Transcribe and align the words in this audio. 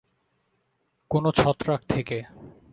কোনো 1.11 1.29
ছত্রাক 1.31 1.81
থেকে। 1.89 2.17